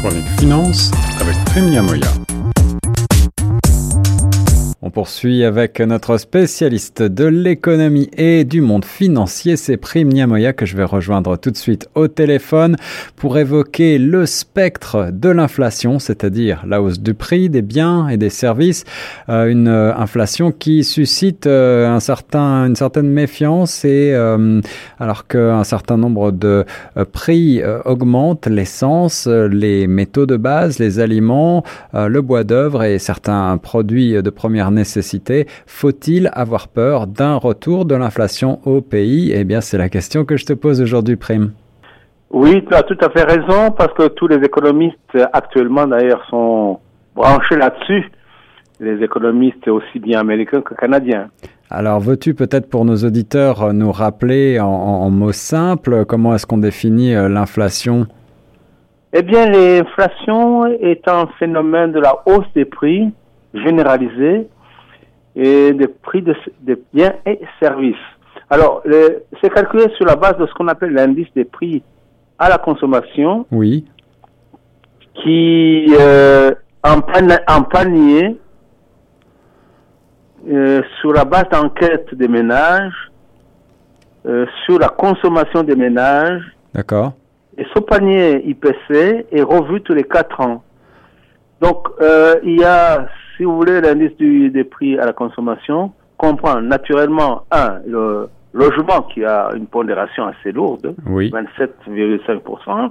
Chronique 0.00 0.24
Finance 0.38 0.90
avec 1.20 1.36
Premia 1.44 1.82
Moya. 1.82 2.29
On 4.90 4.92
poursuit 4.92 5.44
avec 5.44 5.78
notre 5.78 6.18
spécialiste 6.18 7.00
de 7.00 7.24
l'économie 7.24 8.10
et 8.16 8.42
du 8.42 8.60
monde 8.60 8.84
financier, 8.84 9.54
c'est 9.56 9.76
Prime 9.76 10.08
Niamoya 10.08 10.52
que 10.52 10.66
je 10.66 10.76
vais 10.76 10.82
rejoindre 10.82 11.36
tout 11.36 11.52
de 11.52 11.56
suite 11.56 11.88
au 11.94 12.08
téléphone 12.08 12.74
pour 13.14 13.38
évoquer 13.38 13.98
le 13.98 14.26
spectre 14.26 15.10
de 15.12 15.28
l'inflation, 15.28 16.00
c'est-à-dire 16.00 16.64
la 16.66 16.82
hausse 16.82 16.98
du 16.98 17.14
prix 17.14 17.48
des 17.48 17.62
biens 17.62 18.08
et 18.08 18.16
des 18.16 18.30
services, 18.30 18.82
euh, 19.28 19.46
une 19.46 19.68
euh, 19.68 19.94
inflation 19.94 20.50
qui 20.50 20.82
suscite 20.82 21.46
euh, 21.46 21.86
un 21.86 22.00
certain, 22.00 22.66
une 22.66 22.74
certaine 22.74 23.10
méfiance 23.10 23.84
et 23.84 24.12
alors 24.98 25.28
qu'un 25.28 25.62
certain 25.62 25.98
nombre 25.98 26.32
de 26.32 26.64
prix 27.12 27.62
augmentent, 27.84 28.48
l'essence, 28.48 29.28
les 29.28 29.86
métaux 29.86 30.26
de 30.26 30.36
base, 30.36 30.80
les 30.80 30.98
aliments, 30.98 31.62
le 31.94 32.20
bois 32.22 32.42
d'œuvre 32.42 32.82
et 32.82 32.98
certains 32.98 33.56
produits 33.56 34.20
de 34.20 34.30
première 34.30 34.72
nécessité. 34.72 34.79
Faut-il 35.66 36.30
avoir 36.32 36.68
peur 36.68 37.06
d'un 37.06 37.36
retour 37.36 37.84
de 37.84 37.94
l'inflation 37.94 38.60
au 38.64 38.80
pays? 38.80 39.32
Eh 39.34 39.44
bien, 39.44 39.60
c'est 39.60 39.78
la 39.78 39.88
question 39.88 40.24
que 40.24 40.36
je 40.36 40.46
te 40.46 40.52
pose 40.52 40.80
aujourd'hui, 40.80 41.16
Prime. 41.16 41.52
Oui, 42.30 42.64
tu 42.64 42.74
as 42.74 42.82
tout 42.82 42.98
à 43.00 43.10
fait 43.10 43.24
raison, 43.24 43.72
parce 43.72 43.92
que 43.94 44.08
tous 44.08 44.28
les 44.28 44.36
économistes 44.36 45.18
actuellement, 45.32 45.86
d'ailleurs, 45.86 46.24
sont 46.30 46.78
branchés 47.14 47.56
là-dessus. 47.56 48.10
Les 48.78 49.02
économistes 49.02 49.66
aussi 49.68 49.98
bien 49.98 50.20
américains 50.20 50.62
que 50.62 50.74
canadiens. 50.74 51.28
Alors, 51.70 52.00
veux-tu 52.00 52.34
peut-être 52.34 52.68
pour 52.68 52.84
nos 52.84 52.96
auditeurs 52.96 53.72
nous 53.72 53.92
rappeler 53.92 54.58
en, 54.58 55.10
mots 55.10 55.32
simples 55.32 56.04
comment 56.04 56.34
est-ce 56.34 56.46
qu'on 56.46 56.58
définit 56.58 57.14
euh, 57.14 57.28
l'inflation? 57.28 58.06
Eh 59.12 59.22
bien, 59.22 59.46
l'inflation 59.46 60.66
est 60.66 61.06
un 61.08 61.26
phénomène 61.38 61.92
de 61.92 62.00
la 62.00 62.22
hausse 62.26 62.46
des 62.54 62.64
prix 62.64 63.12
généralisée 63.54 64.48
et 65.36 65.72
des 65.72 65.88
prix 65.88 66.22
de, 66.22 66.34
biens 66.92 67.14
et 67.26 67.40
services. 67.60 67.94
Alors, 68.48 68.82
c'est 69.40 69.52
calculé 69.52 69.86
sur 69.96 70.06
la 70.06 70.16
base 70.16 70.36
de 70.38 70.46
ce 70.46 70.52
qu'on 70.54 70.68
appelle 70.68 70.92
l'indice 70.92 71.28
des 71.34 71.44
prix 71.44 71.82
à 72.38 72.48
la 72.48 72.58
consommation. 72.58 73.46
Oui. 73.52 73.84
Qui, 75.14 75.86
euh, 75.98 76.52
en, 76.82 77.00
panier, 77.00 78.38
euh, 80.48 80.82
sur 81.00 81.12
la 81.12 81.24
base 81.24 81.48
d'enquête 81.50 82.14
des 82.14 82.28
ménages, 82.28 83.10
euh, 84.26 84.46
sur 84.64 84.78
la 84.78 84.88
consommation 84.88 85.62
des 85.62 85.76
ménages. 85.76 86.42
D'accord. 86.74 87.12
Et 87.56 87.66
ce 87.74 87.80
panier 87.80 88.42
IPC 88.48 89.26
est 89.30 89.42
revu 89.42 89.82
tous 89.82 89.94
les 89.94 90.04
quatre 90.04 90.40
ans. 90.40 90.62
Donc, 91.60 91.88
euh, 92.00 92.36
il 92.42 92.58
y 92.58 92.64
a 92.64 93.06
si 93.40 93.44
vous 93.46 93.56
voulez, 93.56 93.80
l'indice 93.80 94.14
des 94.18 94.64
prix 94.64 94.98
à 94.98 95.06
la 95.06 95.14
consommation 95.14 95.94
comprend 96.18 96.60
naturellement, 96.60 97.44
un, 97.50 97.78
le 97.86 98.28
logement 98.52 99.00
qui 99.14 99.24
a 99.24 99.48
une 99.56 99.66
pondération 99.66 100.26
assez 100.26 100.52
lourde, 100.52 100.94
27,5%, 101.06 102.90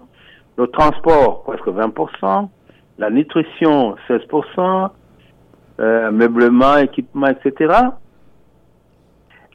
le 0.57 0.67
transport 0.69 1.43
presque 1.43 1.67
20%, 1.67 2.49
la 2.97 3.11
nutrition 3.11 3.95
16%, 4.09 4.89
euh, 5.81 6.09
meublement, 6.09 6.77
équipement, 6.77 7.27
etc. 7.27 7.71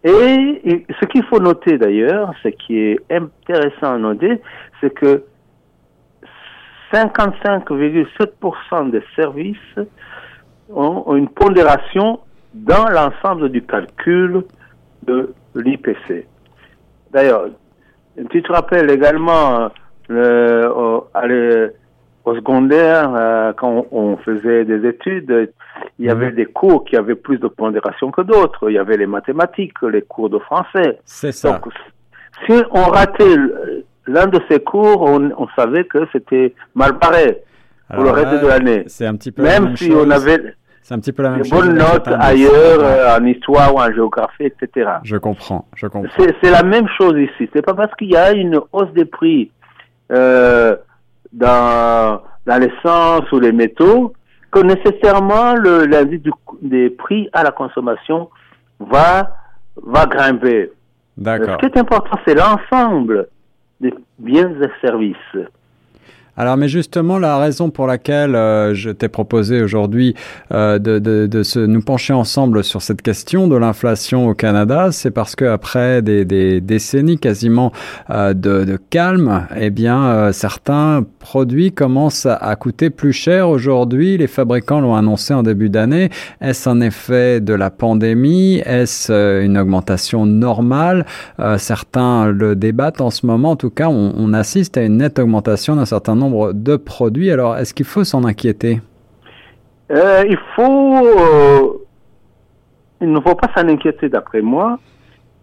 Et, 0.04 0.84
ce 1.00 1.06
qu'il 1.06 1.24
faut 1.24 1.40
noter 1.40 1.76
d'ailleurs, 1.76 2.32
ce 2.44 2.50
qui 2.50 2.78
est 2.78 3.00
intéressant 3.10 3.94
à 3.94 3.98
noter, 3.98 4.40
c'est 4.80 4.94
que 4.94 5.24
55,7% 6.92 8.90
des 8.92 9.02
services 9.16 9.56
ont 10.74 11.16
une 11.16 11.28
pondération 11.28 12.20
dans 12.54 12.88
l'ensemble 12.88 13.48
du 13.50 13.62
calcul 13.62 14.44
de 15.02 15.32
l'IPC. 15.54 16.26
D'ailleurs, 17.12 17.46
tu 18.30 18.42
te 18.42 18.52
rappelles 18.52 18.90
également 18.90 19.70
euh, 20.10 20.68
au, 20.68 21.06
au, 22.24 22.34
secondaire, 22.34 23.12
euh, 23.14 23.52
quand 23.56 23.86
on 23.90 24.16
faisait 24.18 24.64
des 24.64 24.88
études, 24.88 25.50
il 25.98 26.06
y 26.06 26.10
avait 26.10 26.30
mhm. 26.30 26.36
des 26.36 26.46
cours 26.46 26.84
qui 26.84 26.96
avaient 26.96 27.14
plus 27.14 27.38
de 27.38 27.48
pondération 27.48 28.10
que 28.10 28.22
d'autres. 28.22 28.70
Il 28.70 28.74
y 28.74 28.78
avait 28.78 28.96
les 28.96 29.06
mathématiques, 29.06 29.80
les 29.82 30.02
cours 30.02 30.30
de 30.30 30.38
français. 30.38 31.00
C'est 31.04 31.32
ça. 31.32 31.52
Donc, 31.52 31.72
si 32.46 32.62
on 32.70 32.82
ratait 32.82 33.36
l'un 34.06 34.26
de 34.26 34.40
ces 34.48 34.60
cours, 34.60 35.02
on, 35.02 35.30
on 35.36 35.48
savait 35.56 35.84
que 35.84 36.06
c'était 36.12 36.54
mal 36.74 36.92
barré 36.92 37.42
pour 37.92 38.04
le 38.04 38.10
reste 38.10 38.42
de 38.42 38.46
l'année. 38.46 38.84
C'est 38.86 39.06
un 39.06 39.16
petit 39.16 39.32
peu 39.32 39.42
même, 39.42 39.76
si 39.76 39.92
on 39.92 40.10
avait 40.10 40.54
c'est 40.84 40.92
un 40.92 40.98
petit 40.98 41.12
peu 41.12 41.22
la 41.22 41.30
même 41.30 41.40
des 41.40 41.48
bonnes 41.48 41.78
notes 41.78 42.06
ailleurs 42.08 42.78
euh, 42.80 43.16
en 43.18 43.24
histoire 43.24 43.74
ou 43.74 43.78
en 43.78 43.90
géographie, 43.90 44.44
etc. 44.44 44.90
Je 45.02 45.16
comprends, 45.16 45.66
je 45.74 45.86
comprends. 45.86 46.26
C'est 46.42 46.50
la 46.50 46.62
même 46.62 46.86
chose 46.98 47.14
ici. 47.18 47.48
C'est 47.54 47.62
pas 47.62 47.72
parce 47.72 47.94
qu'il 47.94 48.10
y 48.10 48.16
a 48.16 48.32
une 48.32 48.60
hausse 48.70 48.92
des 48.94 49.06
prix 49.06 49.50
euh, 50.12 50.76
dans 51.32 52.20
dans 52.44 52.58
l'essence 52.60 53.32
ou 53.32 53.40
les 53.40 53.52
métaux 53.52 54.12
que 54.50 54.60
nécessairement 54.60 55.54
l'indice 55.54 56.20
des 56.60 56.90
prix 56.90 57.30
à 57.32 57.42
la 57.42 57.50
consommation 57.50 58.28
va 58.78 59.30
va 59.82 60.04
grimper. 60.04 60.70
D'accord. 61.16 61.56
Ce 61.62 61.66
qui 61.66 61.72
est 61.72 61.80
important, 61.80 62.18
c'est 62.26 62.34
l'ensemble 62.34 63.28
des 63.80 63.94
biens 64.18 64.52
et 64.60 64.86
services. 64.86 65.16
Alors, 66.36 66.56
mais 66.56 66.66
justement, 66.68 67.18
la 67.18 67.38
raison 67.38 67.70
pour 67.70 67.86
laquelle 67.86 68.34
euh, 68.34 68.74
je 68.74 68.90
t'ai 68.90 69.08
proposé 69.08 69.62
aujourd'hui 69.62 70.16
euh, 70.52 70.80
de, 70.80 70.98
de, 70.98 71.28
de 71.28 71.42
se, 71.44 71.60
nous 71.60 71.80
pencher 71.80 72.12
ensemble 72.12 72.64
sur 72.64 72.82
cette 72.82 73.02
question 73.02 73.46
de 73.46 73.54
l'inflation 73.56 74.26
au 74.28 74.34
Canada, 74.34 74.88
c'est 74.90 75.12
parce 75.12 75.36
que 75.36 75.44
après 75.44 76.02
des, 76.02 76.24
des 76.24 76.60
décennies 76.60 77.18
quasiment 77.18 77.70
euh, 78.10 78.34
de, 78.34 78.64
de, 78.64 78.76
calme, 78.90 79.46
eh 79.56 79.70
bien, 79.70 80.04
euh, 80.06 80.32
certains 80.32 81.04
produits 81.20 81.70
commencent 81.70 82.26
à, 82.26 82.56
coûter 82.56 82.90
plus 82.90 83.12
cher 83.12 83.48
aujourd'hui. 83.48 84.18
Les 84.18 84.26
fabricants 84.26 84.80
l'ont 84.80 84.96
annoncé 84.96 85.34
en 85.34 85.44
début 85.44 85.70
d'année. 85.70 86.10
Est-ce 86.40 86.68
un 86.68 86.80
effet 86.80 87.40
de 87.40 87.54
la 87.54 87.70
pandémie? 87.70 88.60
Est-ce 88.64 89.12
euh, 89.12 89.44
une 89.44 89.56
augmentation 89.56 90.26
normale? 90.26 91.06
Certains 91.58 92.26
le 92.26 92.56
débattent 92.56 93.00
en 93.00 93.10
ce 93.10 93.26
moment. 93.26 93.52
En 93.52 93.56
tout 93.56 93.70
cas, 93.70 93.88
on, 93.88 94.12
on 94.16 94.32
assiste 94.32 94.76
à 94.76 94.82
une 94.82 94.96
nette 94.96 95.18
augmentation 95.18 95.76
d'un 95.76 95.84
certain 95.84 96.14
nombre 96.14 96.23
de 96.52 96.76
produits. 96.76 97.30
Alors, 97.30 97.56
est-ce 97.56 97.74
qu'il 97.74 97.86
faut 97.86 98.04
s'en 98.04 98.24
inquiéter? 98.24 98.80
Euh, 99.90 100.24
Il 100.28 100.38
faut. 100.54 101.06
Euh, 101.06 101.84
il 103.00 103.12
ne 103.12 103.20
faut 103.20 103.34
pas 103.34 103.50
s'en 103.54 103.68
inquiéter, 103.68 104.08
d'après 104.08 104.40
moi, 104.40 104.78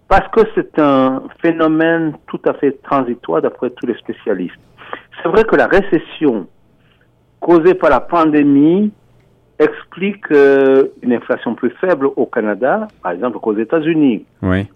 parce 0.07 0.27
que 0.29 0.41
c'est 0.55 0.79
un 0.79 1.23
phénomène 1.41 2.13
tout 2.27 2.39
à 2.45 2.53
fait 2.53 2.81
transitoire, 2.81 3.41
d'après 3.41 3.69
tous 3.69 3.85
les 3.85 3.95
spécialistes. 3.95 4.55
C'est 5.21 5.29
vrai 5.29 5.43
que 5.43 5.55
la 5.55 5.67
récession 5.67 6.47
causée 7.39 7.75
par 7.75 7.89
la 7.89 7.99
pandémie 7.99 8.91
explique 9.59 10.31
euh, 10.31 10.87
une 11.03 11.13
inflation 11.13 11.53
plus 11.53 11.71
faible 11.81 12.07
au 12.15 12.25
Canada, 12.25 12.87
par 13.03 13.11
exemple 13.11 13.39
qu'aux 13.39 13.57
États-Unis. 13.57 14.25
Oui. 14.41 14.67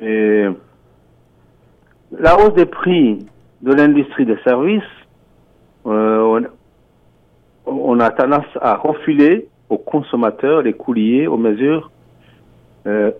Et 0.00 0.46
la 2.18 2.36
hausse 2.38 2.54
des 2.54 2.66
prix 2.66 3.26
de 3.62 3.72
l'industrie 3.72 4.24
des 4.24 4.38
services 4.44 4.82
euh, 5.86 6.40
on, 7.66 8.00
a 8.00 8.10
tendance 8.10 8.46
à 8.60 8.76
refiler 8.76 9.48
aux 9.68 9.78
consommateurs 9.78 10.62
les 10.62 10.72
coûts 10.72 10.92
liés 10.92 11.26
aux 11.26 11.36
mesures 11.36 11.90
euh, 12.86 13.10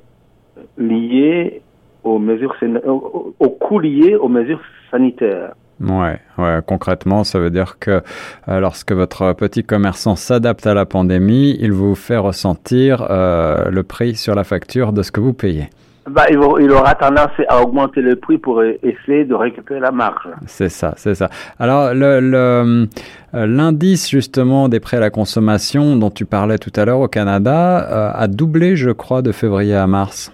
liées 0.78 1.62
aux 2.04 2.18
mesures 2.18 2.54
aux 2.86 3.50
coûts 3.50 3.80
liés 3.80 4.14
aux 4.14 4.28
mesures 4.28 4.60
sanitaires. 4.90 5.54
Ouais, 5.80 6.18
ouais, 6.38 6.60
concrètement, 6.66 7.24
ça 7.24 7.38
veut 7.38 7.50
dire 7.50 7.78
que 7.78 8.02
euh, 8.48 8.60
lorsque 8.60 8.92
votre 8.92 9.34
petit 9.34 9.62
commerçant 9.62 10.16
s'adapte 10.16 10.66
à 10.66 10.72
la 10.72 10.86
pandémie, 10.86 11.56
il 11.60 11.72
vous 11.72 11.94
fait 11.94 12.16
ressentir 12.16 13.06
le 13.10 13.82
prix 13.82 14.14
sur 14.14 14.34
la 14.34 14.44
facture 14.44 14.92
de 14.92 15.02
ce 15.02 15.12
que 15.12 15.20
vous 15.20 15.34
payez 15.34 15.68
bah, 16.08 16.24
il, 16.30 16.38
aura 16.70 16.94
tendance 16.94 17.30
à 17.48 17.60
augmenter 17.60 18.00
le 18.00 18.16
prix 18.16 18.38
pour 18.38 18.62
essayer 18.62 19.24
de 19.24 19.34
récupérer 19.34 19.80
la 19.80 19.90
marge. 19.90 20.28
C'est 20.46 20.68
ça, 20.68 20.94
c'est 20.96 21.14
ça. 21.14 21.28
Alors, 21.58 21.94
le, 21.94 22.20
euh, 22.34 22.86
l'indice 23.32 24.08
justement 24.08 24.68
des 24.68 24.78
prêts 24.78 24.98
à 24.98 25.00
la 25.00 25.10
consommation 25.10 25.96
dont 25.96 26.10
tu 26.10 26.24
parlais 26.24 26.58
tout 26.58 26.72
à 26.76 26.84
l'heure 26.84 27.00
au 27.00 27.08
Canada 27.08 27.86
euh, 27.90 28.10
a 28.14 28.28
doublé, 28.28 28.76
je 28.76 28.90
crois, 28.90 29.22
de 29.22 29.32
février 29.32 29.74
à 29.74 29.86
mars. 29.86 30.32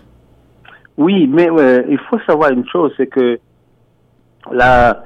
Oui, 0.99 1.27
mais 1.27 1.49
il 1.89 1.99
faut 2.11 2.19
savoir 2.27 2.51
une 2.51 2.69
chose, 2.69 2.93
c'est 2.99 3.07
que 3.07 3.39
la, 4.53 5.05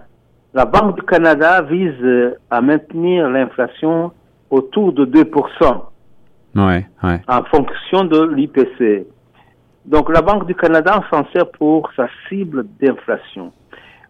la 0.53 0.65
Banque 0.65 0.97
du 0.97 1.03
Canada 1.03 1.62
vise 1.62 2.35
à 2.51 2.61
maintenir 2.61 3.29
l'inflation 3.31 4.11
autour 4.51 4.93
de 4.93 5.07
2%. 5.07 5.25
Ouais, 6.57 6.87
ouais. 7.05 7.21
En 7.29 7.45
fonction 7.45 8.05
de 8.05 8.35
l'IPC. 8.35 9.07
Donc 9.87 10.12
la 10.12 10.21
Banque 10.21 10.47
du 10.47 10.55
Canada 10.55 11.03
s'en 11.11 11.25
sert 11.33 11.49
pour 11.53 11.91
sa 11.94 12.09
cible 12.29 12.67
d'inflation. 12.81 13.53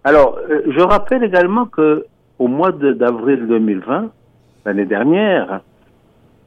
Alors, 0.04 0.38
euh, 0.48 0.62
je 0.68 0.80
rappelle 0.80 1.22
également 1.22 1.66
que 1.66 2.06
au 2.38 2.48
mois 2.48 2.72
d'avril 2.72 3.46
2020, 3.46 4.10
l'année 4.64 4.84
dernière, 4.84 5.60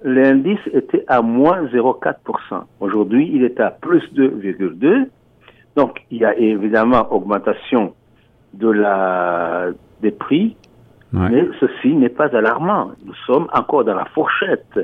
l'indice 0.04 0.60
était 0.74 1.04
à 1.08 1.22
moins 1.22 1.66
0,4%. 1.66 2.64
Aujourd'hui, 2.80 3.30
il 3.34 3.44
est 3.44 3.60
à 3.60 3.72
plus 3.72 4.04
2,2%. 4.14 5.08
Donc, 5.76 6.02
il 6.10 6.20
y 6.20 6.26
a 6.26 6.36
évidemment 6.38 7.12
augmentation 7.12 7.94
de 8.54 8.70
la, 8.70 9.68
des 10.02 10.12
prix, 10.12 10.56
mais 11.12 11.48
ceci 11.60 11.96
n'est 11.96 12.10
pas 12.10 12.36
alarmant. 12.36 12.92
Nous 13.06 13.16
sommes 13.26 13.48
encore 13.54 13.84
dans 13.84 13.96
la 13.96 14.06
fourchette 14.06 14.80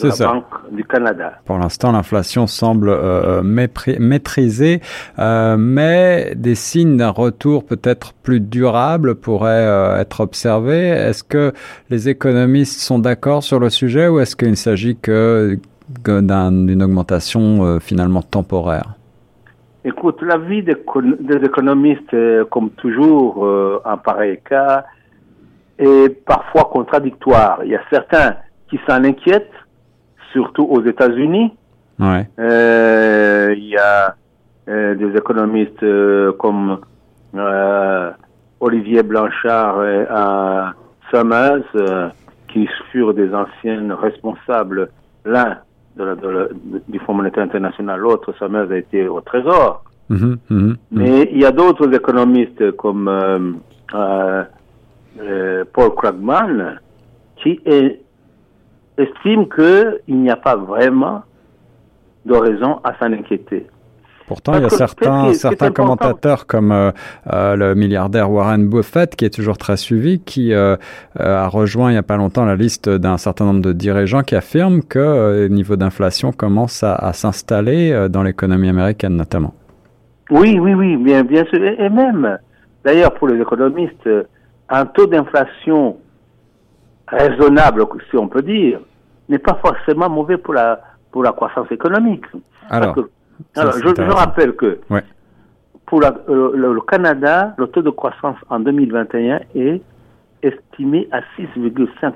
de 0.00 0.08
la 0.08 0.32
Banque 0.32 0.70
du 0.70 0.84
Canada. 0.84 1.32
Pour 1.44 1.58
l'instant, 1.58 1.92
l'inflation 1.92 2.46
semble 2.46 2.88
euh, 2.88 3.42
maîtrisée, 3.42 4.80
euh, 5.18 5.56
mais 5.58 6.32
des 6.34 6.54
signes 6.54 6.96
d'un 6.96 7.10
retour 7.10 7.64
peut-être 7.64 8.12
plus 8.14 8.40
durable 8.40 9.14
pourraient 9.14 9.66
euh, 9.66 10.00
être 10.00 10.20
observés. 10.20 10.88
Est-ce 10.88 11.24
que 11.24 11.52
les 11.90 12.08
économistes 12.08 12.80
sont 12.80 12.98
d'accord 12.98 13.42
sur 13.42 13.60
le 13.60 13.70
sujet 13.70 14.08
ou 14.08 14.20
est-ce 14.20 14.36
qu'il 14.36 14.50
ne 14.50 14.54
s'agit 14.54 14.96
que, 14.96 15.58
d'une 16.04 16.82
augmentation 16.82 17.78
finalement 17.80 18.22
temporaire? 18.22 18.94
Écoute, 19.84 20.22
l'avis 20.22 20.62
des, 20.62 20.76
des, 21.20 21.44
économistes, 21.44 22.16
comme 22.50 22.70
toujours 22.70 23.46
en 23.84 23.98
pareil 23.98 24.38
cas, 24.48 24.84
est 25.78 26.24
parfois 26.24 26.70
contradictoire. 26.72 27.60
Il 27.64 27.72
y 27.72 27.76
a 27.76 27.82
certains 27.90 28.36
qui 28.70 28.80
s'en 28.88 29.04
inquiètent, 29.04 29.52
surtout 30.32 30.64
aux 30.64 30.82
États-Unis. 30.82 31.52
Ouais. 31.98 32.28
Euh, 32.38 33.54
il 33.56 33.68
y 33.68 33.76
a 33.76 34.16
euh, 34.68 34.94
des 34.94 35.16
économistes 35.16 35.82
euh, 35.82 36.32
comme 36.32 36.78
Olivier 38.60 39.02
Blanchard 39.02 39.84
et 39.84 40.04
Summers, 41.10 42.12
qui 42.48 42.68
furent 42.90 43.14
des 43.14 43.32
anciennes 43.34 43.92
responsables, 43.92 44.90
l'un 45.24 45.58
du 46.88 46.98
Fonds 47.00 47.14
monétaire 47.14 47.44
international, 47.44 48.00
l'autre, 48.00 48.34
Summers, 48.38 48.70
a 48.70 48.76
été 48.76 49.08
au 49.08 49.20
Trésor. 49.20 49.84
Mhm, 50.10 50.38
mhm, 50.50 50.50
mhm. 50.50 50.76
Mais 50.90 51.28
il 51.32 51.40
y 51.40 51.44
a 51.44 51.52
d'autres 51.52 51.92
économistes 51.94 52.72
comme 52.72 53.10
Paul 53.90 54.46
Krugman 55.96 56.80
qui 57.36 57.60
est 57.64 58.01
estime 58.98 59.48
qu'il 59.48 60.20
n'y 60.20 60.30
a 60.30 60.36
pas 60.36 60.56
vraiment 60.56 61.22
de 62.24 62.34
raison 62.34 62.80
à 62.84 62.94
s'en 62.98 63.12
inquiéter. 63.12 63.66
Pourtant, 64.26 64.54
il 64.54 64.62
y 64.62 64.64
a 64.64 64.70
certains, 64.70 65.34
certains 65.34 65.72
commentateurs 65.72 66.46
comme 66.46 66.72
euh, 66.72 66.90
euh, 67.32 67.56
le 67.56 67.74
milliardaire 67.74 68.30
Warren 68.30 68.66
Buffett, 68.68 69.14
qui 69.16 69.24
est 69.24 69.34
toujours 69.34 69.58
très 69.58 69.76
suivi, 69.76 70.20
qui 70.20 70.54
euh, 70.54 70.76
a 71.18 71.48
rejoint 71.48 71.90
il 71.90 71.94
n'y 71.94 71.98
a 71.98 72.02
pas 72.02 72.16
longtemps 72.16 72.44
la 72.44 72.56
liste 72.56 72.88
d'un 72.88 73.18
certain 73.18 73.44
nombre 73.44 73.60
de 73.60 73.72
dirigeants 73.72 74.22
qui 74.22 74.34
affirment 74.34 74.82
que 74.82 75.42
le 75.42 75.48
niveau 75.48 75.76
d'inflation 75.76 76.32
commence 76.32 76.82
à, 76.82 77.12
s'installer 77.12 78.08
dans 78.08 78.22
l'économie 78.22 78.68
américaine 78.68 79.16
notamment. 79.16 79.54
Oui, 80.30 80.58
oui, 80.58 80.72
oui, 80.72 80.96
bien, 80.96 81.24
bien 81.24 81.44
sûr. 81.46 81.62
Et 81.62 81.90
même, 81.90 82.38
d'ailleurs, 82.84 83.12
pour 83.14 83.28
les 83.28 83.40
économistes, 83.40 84.08
un 84.70 84.86
taux 84.86 85.06
d'inflation 85.06 85.98
raisonnable, 87.12 87.84
si 88.10 88.16
on 88.16 88.28
peut 88.28 88.42
dire, 88.42 88.80
n'est 89.28 89.38
pas 89.38 89.58
forcément 89.64 90.08
mauvais 90.08 90.36
pour 90.36 90.54
la, 90.54 90.80
pour 91.10 91.22
la 91.22 91.32
croissance 91.32 91.70
économique. 91.70 92.24
Alors, 92.70 92.96
je, 93.54 94.10
rappelle 94.10 94.54
que 94.54 94.80
pour 95.86 96.00
la, 96.00 96.14
euh, 96.28 96.52
le, 96.54 96.80
Canada, 96.80 97.54
le 97.58 97.66
taux 97.66 97.82
de 97.82 97.90
croissance 97.90 98.36
en 98.48 98.60
2021 98.60 99.40
est 99.54 99.82
estimé 100.42 101.08
à 101.12 101.20
6,5%. 101.38 102.12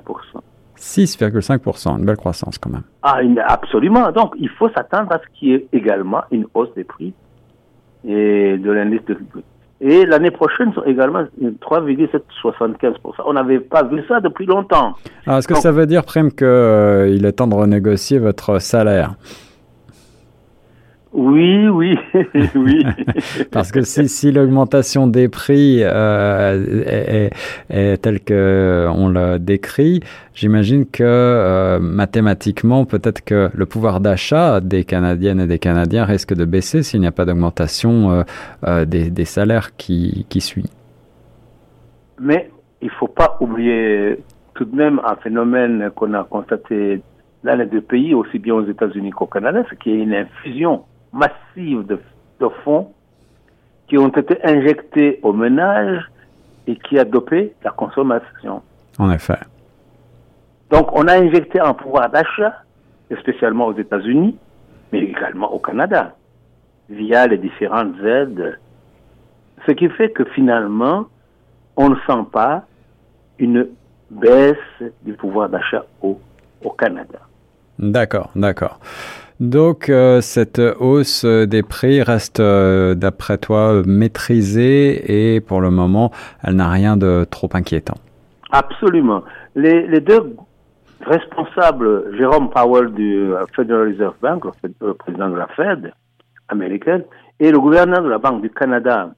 6,5%, 0.78 1.98
une 1.98 2.04
belle 2.04 2.16
croissance 2.16 2.58
quand 2.58 2.70
même. 2.70 2.82
Ah, 3.02 3.18
absolument. 3.46 4.10
Donc, 4.12 4.34
il 4.38 4.50
faut 4.50 4.68
s'attendre 4.70 5.12
à 5.12 5.18
ce 5.18 5.38
qu'il 5.38 5.48
y 5.48 5.54
ait 5.54 5.66
également 5.72 6.22
une 6.30 6.46
hausse 6.54 6.72
des 6.74 6.84
prix 6.84 7.14
et 8.04 8.58
de 8.58 8.70
l'indice 8.70 9.04
de 9.06 9.18
et 9.80 10.06
l'année 10.06 10.30
prochaine, 10.30 10.72
également 10.86 11.24
3,75%. 11.42 12.94
On 13.26 13.32
n'avait 13.34 13.60
pas 13.60 13.82
vu 13.82 14.02
ça 14.08 14.20
depuis 14.20 14.46
longtemps. 14.46 14.94
Est-ce 15.26 15.46
que 15.46 15.54
ça 15.54 15.70
veut 15.70 15.86
dire, 15.86 16.04
Prime, 16.04 16.30
qu'il 16.30 16.46
euh, 16.46 17.22
est 17.22 17.32
temps 17.32 17.46
de 17.46 17.54
renégocier 17.54 18.18
votre 18.18 18.58
salaire? 18.58 19.14
Oui, 21.16 21.66
oui, 21.68 21.98
oui. 22.54 22.84
Parce 23.50 23.72
que 23.72 23.80
si, 23.80 24.06
si 24.06 24.30
l'augmentation 24.30 25.06
des 25.06 25.30
prix 25.30 25.80
euh, 25.82 26.84
est, 26.84 27.30
est, 27.70 27.96
telle 28.02 28.20
qu'on 28.20 29.08
le 29.08 29.38
décrit, 29.38 30.00
j'imagine 30.34 30.84
que 30.84 31.02
euh, 31.02 31.78
mathématiquement, 31.80 32.84
peut-être 32.84 33.24
que 33.24 33.48
le 33.54 33.64
pouvoir 33.64 34.00
d'achat 34.00 34.60
des 34.60 34.84
Canadiennes 34.84 35.40
et 35.40 35.46
des 35.46 35.58
Canadiens 35.58 36.04
risque 36.04 36.34
de 36.34 36.44
baisser 36.44 36.82
s'il 36.82 37.00
n'y 37.00 37.06
a 37.06 37.12
pas 37.12 37.24
d'augmentation 37.24 38.10
euh, 38.10 38.22
euh 38.66 38.84
des, 38.84 39.08
des, 39.08 39.24
salaires 39.24 39.74
qui, 39.76 40.26
qui 40.28 40.42
suit. 40.42 40.70
Mais 42.20 42.50
il 42.82 42.88
ne 42.88 42.92
faut 42.92 43.08
pas 43.08 43.38
oublier 43.40 44.18
tout 44.52 44.66
de 44.66 44.76
même 44.76 45.00
un 45.06 45.16
phénomène 45.16 45.90
qu'on 45.96 46.12
a 46.12 46.24
constaté 46.24 47.00
dans 47.42 47.58
les 47.58 47.66
deux 47.66 47.80
pays, 47.80 48.12
aussi 48.12 48.38
bien 48.38 48.54
aux 48.54 48.66
États-Unis 48.66 49.12
qu'au 49.12 49.26
Canada, 49.26 49.62
c'est 49.70 49.78
qu'il 49.78 49.96
y 49.96 50.00
a 50.00 50.02
une 50.02 50.14
infusion 50.14 50.82
massive 51.16 51.86
de, 51.86 51.98
fonds 52.64 52.92
qui 53.88 53.98
ont 53.98 54.08
été 54.08 54.38
injectés 54.44 55.20
au 55.22 55.32
ménage 55.32 56.04
et 56.66 56.76
qui 56.76 56.98
a 56.98 57.04
dopé 57.04 57.54
la 57.64 57.70
consommation. 57.70 58.62
En 58.98 59.10
effet. 59.10 59.38
Donc, 60.70 60.88
on 60.92 61.06
a 61.06 61.14
injecté 61.14 61.60
un 61.60 61.74
pouvoir 61.74 62.10
d'achat, 62.10 62.62
spécialement 63.20 63.66
aux 63.66 63.76
États-Unis, 63.76 64.36
mais 64.92 65.00
également 65.00 65.52
au 65.52 65.58
Canada, 65.58 66.16
via 66.88 67.26
les 67.26 67.38
différentes 67.38 67.98
aides. 68.04 68.58
Ce 69.66 69.72
qui 69.72 69.88
fait 69.90 70.10
que 70.10 70.24
finalement, 70.24 71.06
on 71.76 71.90
ne 71.90 71.96
sent 72.06 72.26
pas 72.32 72.64
une 73.38 73.68
baisse 74.10 74.56
du 75.02 75.12
pouvoir 75.14 75.48
d'achat 75.48 75.84
au, 76.02 76.20
au 76.62 76.70
Canada. 76.70 77.20
D'accord, 77.78 78.30
d'accord. 78.34 78.80
Donc 79.40 79.90
euh, 79.90 80.22
cette 80.22 80.60
hausse 80.80 81.24
des 81.24 81.62
prix 81.62 82.02
reste, 82.02 82.40
euh, 82.40 82.94
d'après 82.94 83.36
toi, 83.36 83.82
maîtrisée 83.84 85.34
et 85.34 85.40
pour 85.42 85.60
le 85.60 85.70
moment, 85.70 86.10
elle 86.42 86.56
n'a 86.56 86.70
rien 86.70 86.96
de 86.96 87.26
trop 87.30 87.50
inquiétant. 87.52 87.96
Absolument. 88.50 89.22
Les, 89.54 90.00
deux 90.00 90.36
responsables, 91.02 92.16
Jérôme 92.16 92.48
Powell 92.48 92.92
du 92.94 93.34
euh, 93.34 93.44
Federal 93.54 93.88
Reserve 93.88 94.14
Bank, 94.22 94.44
le 94.80 94.94
président 94.94 95.28
de 95.28 95.36
la 95.36 95.48
Fed 95.48 95.92
américaine, 96.48 97.02
et 97.38 97.50
le 97.50 97.60
gouverneur 97.60 98.02
de 98.02 98.08
la 98.08 98.18
Banque 98.18 98.40
du 98.40 98.48
Canada, 98.48 99.10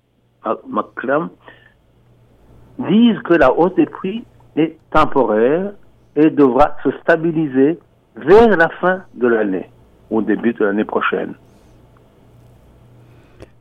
McClellan, 0.68 1.28
disent 2.78 3.18
que 3.24 3.34
la 3.34 3.52
hausse 3.52 3.74
des 3.76 3.86
prix 3.86 4.24
est 4.56 4.76
temporaire 4.90 5.72
et 6.16 6.30
devra 6.30 6.76
se 6.82 6.90
stabiliser 7.02 7.78
vers 8.16 8.56
la 8.56 8.68
fin 8.80 9.02
de 9.14 9.28
l'année 9.28 9.70
au 10.10 10.22
début 10.22 10.52
de 10.54 10.64
l'année 10.64 10.84
prochaine. 10.84 11.34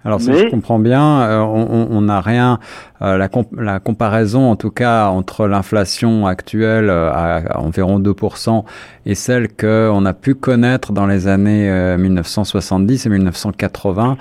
Alors, 0.07 0.21
si 0.21 0.33
je 0.33 0.49
comprends 0.49 0.79
bien, 0.79 1.21
euh, 1.21 1.39
on 1.41 1.99
n'a 1.99 2.21
rien, 2.21 2.59
euh, 3.01 3.17
la, 3.17 3.27
la, 3.57 3.79
comparaison 3.81 4.49
en 4.49 4.55
tout 4.55 4.71
cas 4.71 5.07
entre 5.07 5.47
l'inflation 5.47 6.25
actuelle 6.27 6.89
euh, 6.89 7.11
à, 7.11 7.59
environ 7.59 7.99
2% 7.99 8.63
et 9.05 9.15
celle 9.15 9.53
qu'on 9.53 10.05
a 10.05 10.13
pu 10.13 10.35
connaître 10.35 10.93
dans 10.93 11.07
les 11.07 11.27
années 11.27 11.97
1970 11.97 13.05
et 13.05 13.09
1980, 13.09 14.17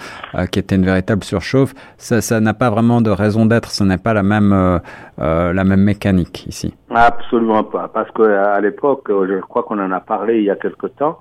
qui 0.51 0.59
était 0.59 0.75
une 0.75 0.85
véritable 0.85 1.23
surchauffe, 1.23 1.75
ça 1.99 2.41
n'a 2.41 2.55
pas 2.55 2.71
vraiment 2.71 3.01
de 3.01 3.11
raison 3.11 3.47
d'être, 3.47 3.71
ce 3.71 3.85
n'est 3.85 3.99
pas 3.99 4.15
la 4.15 4.23
même, 4.23 4.81
la 5.19 5.65
même 5.65 5.83
mécanique 5.83 6.47
ici. 6.47 6.73
Absolument 6.91 7.65
pas, 7.65 7.89
parce 7.93 8.11
qu'à 8.13 8.61
l'époque, 8.61 9.07
je 9.09 9.41
crois 9.41 9.65
qu'on 9.65 9.81
en 9.81 9.91
a 9.91 10.01
parlé 10.01 10.39
il 10.39 10.45
y 10.45 10.51
a 10.51 10.57
quelque 10.57 10.87
temps, 10.87 11.19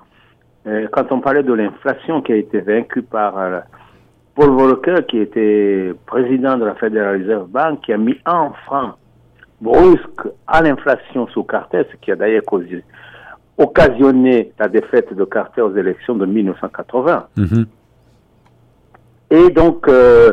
quand 0.92 1.12
on 1.12 1.20
parlait 1.20 1.42
de 1.42 1.52
l'inflation 1.52 2.22
qui 2.22 2.32
a 2.32 2.36
été 2.36 2.60
vaincue 2.60 3.02
par 3.02 3.38
euh, 3.38 3.60
Paul 4.34 4.50
Volcker, 4.50 5.06
qui 5.08 5.18
était 5.18 5.92
président 6.06 6.58
de 6.58 6.64
la 6.64 6.74
Federal 6.74 7.20
Reserve 7.20 7.48
Bank, 7.48 7.82
qui 7.82 7.92
a 7.92 7.98
mis 7.98 8.18
un 8.26 8.50
franc 8.64 8.94
brusque 9.60 10.26
à 10.46 10.62
l'inflation 10.62 11.28
sous 11.28 11.44
Carter, 11.44 11.82
ce 11.90 11.96
qui 11.96 12.10
a 12.10 12.16
d'ailleurs 12.16 12.42
occasionné 13.58 14.52
la 14.58 14.68
défaite 14.68 15.14
de 15.14 15.24
Carter 15.24 15.62
aux 15.62 15.74
élections 15.76 16.14
de 16.14 16.26
1980. 16.26 17.26
Mm-hmm. 17.38 17.66
Et 19.30 19.50
donc, 19.50 19.88
euh, 19.88 20.32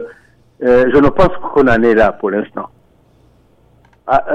je 0.59 0.97
ne 0.97 1.09
pense 1.09 1.29
qu'on 1.37 1.67
en 1.67 1.83
est 1.83 1.95
là 1.95 2.11
pour 2.11 2.31
l'instant. 2.31 2.69
Ah, 4.05 4.25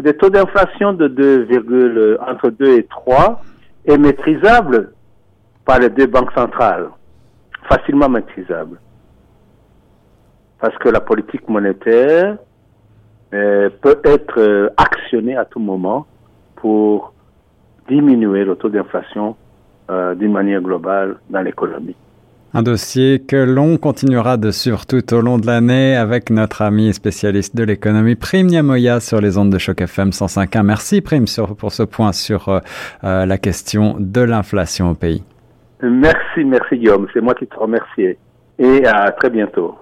des 0.00 0.14
taux 0.14 0.28
d'inflation 0.28 0.92
de 0.92 1.08
2, 1.08 2.18
entre 2.28 2.50
2 2.50 2.78
et 2.78 2.84
3 2.84 3.40
est 3.86 3.96
maîtrisable 3.96 4.92
par 5.64 5.78
les 5.78 5.90
deux 5.90 6.06
banques 6.06 6.32
centrales, 6.32 6.88
facilement 7.68 8.08
maîtrisable. 8.08 8.78
Parce 10.60 10.76
que 10.78 10.88
la 10.88 11.00
politique 11.00 11.48
monétaire 11.48 12.36
peut 13.30 14.00
être 14.04 14.72
actionné 14.76 15.36
à 15.36 15.44
tout 15.44 15.58
moment 15.58 16.06
pour 16.56 17.12
diminuer 17.88 18.44
le 18.44 18.54
taux 18.54 18.68
d'inflation 18.68 19.36
d'une 19.88 20.32
manière 20.32 20.60
globale 20.60 21.16
dans 21.28 21.42
l'économie. 21.42 21.96
Un 22.56 22.62
dossier 22.62 23.18
que 23.18 23.34
l'on 23.34 23.78
continuera 23.78 24.36
de 24.36 24.52
suivre 24.52 24.86
tout 24.86 25.12
au 25.12 25.20
long 25.20 25.38
de 25.38 25.46
l'année 25.46 25.96
avec 25.96 26.30
notre 26.30 26.62
ami 26.62 26.94
spécialiste 26.94 27.56
de 27.56 27.64
l'économie, 27.64 28.14
Prime 28.14 28.46
Niamoya, 28.46 29.00
sur 29.00 29.20
les 29.20 29.36
ondes 29.36 29.50
de 29.50 29.58
choc 29.58 29.80
FM 29.80 30.10
105.1. 30.10 30.62
Merci 30.62 31.00
Prime 31.00 31.24
pour 31.58 31.72
ce 31.72 31.82
point 31.82 32.12
sur 32.12 32.48
euh, 32.48 32.60
euh, 33.02 33.26
la 33.26 33.38
question 33.38 33.96
de 33.98 34.20
l'inflation 34.20 34.90
au 34.90 34.94
pays. 34.94 35.24
Merci, 35.90 36.44
merci 36.44 36.76
Guillaume. 36.76 37.06
C'est 37.12 37.20
moi 37.20 37.34
qui 37.34 37.46
te 37.46 37.56
remercie. 37.56 38.16
Et 38.58 38.86
à 38.86 39.10
très 39.12 39.30
bientôt. 39.30 39.76